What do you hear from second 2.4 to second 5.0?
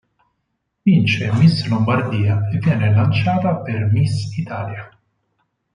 e viene lanciata per Miss Italia.